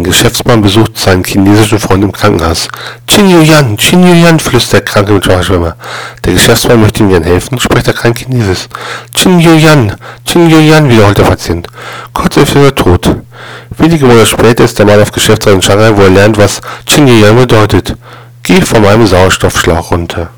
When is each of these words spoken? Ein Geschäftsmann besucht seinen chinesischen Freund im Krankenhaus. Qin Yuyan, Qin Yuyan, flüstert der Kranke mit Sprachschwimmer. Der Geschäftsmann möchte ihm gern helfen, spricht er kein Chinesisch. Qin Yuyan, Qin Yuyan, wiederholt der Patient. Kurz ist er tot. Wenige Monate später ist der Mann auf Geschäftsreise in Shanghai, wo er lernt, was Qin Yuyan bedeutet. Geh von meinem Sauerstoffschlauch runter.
Ein 0.00 0.04
Geschäftsmann 0.04 0.62
besucht 0.62 0.96
seinen 0.96 1.24
chinesischen 1.24 1.78
Freund 1.78 2.02
im 2.02 2.10
Krankenhaus. 2.10 2.68
Qin 3.06 3.28
Yuyan, 3.28 3.76
Qin 3.76 4.02
Yuyan, 4.02 4.40
flüstert 4.40 4.72
der 4.72 4.80
Kranke 4.86 5.12
mit 5.12 5.26
Sprachschwimmer. 5.26 5.76
Der 6.24 6.32
Geschäftsmann 6.32 6.80
möchte 6.80 7.02
ihm 7.02 7.10
gern 7.10 7.22
helfen, 7.22 7.60
spricht 7.60 7.86
er 7.86 7.92
kein 7.92 8.14
Chinesisch. 8.14 8.66
Qin 9.14 9.38
Yuyan, 9.40 9.94
Qin 10.24 10.48
Yuyan, 10.48 10.88
wiederholt 10.88 11.18
der 11.18 11.24
Patient. 11.24 11.66
Kurz 12.14 12.38
ist 12.38 12.56
er 12.56 12.74
tot. 12.74 13.14
Wenige 13.76 14.06
Monate 14.06 14.24
später 14.24 14.64
ist 14.64 14.78
der 14.78 14.86
Mann 14.86 15.02
auf 15.02 15.12
Geschäftsreise 15.12 15.56
in 15.56 15.60
Shanghai, 15.60 15.94
wo 15.94 16.00
er 16.00 16.08
lernt, 16.08 16.38
was 16.38 16.62
Qin 16.86 17.06
Yuyan 17.06 17.36
bedeutet. 17.36 17.94
Geh 18.42 18.62
von 18.62 18.80
meinem 18.80 19.06
Sauerstoffschlauch 19.06 19.90
runter. 19.90 20.30